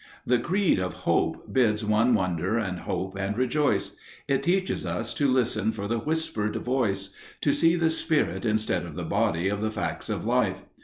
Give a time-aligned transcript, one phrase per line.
[0.25, 3.95] The creed of hope bids one wonder and hope and rejoice,
[4.27, 8.95] it teaches us to listen for the whispered voice, to see the spirit instead of
[8.95, 10.63] the body of the facts of life.